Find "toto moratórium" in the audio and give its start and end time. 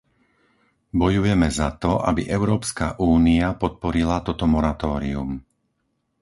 4.27-5.29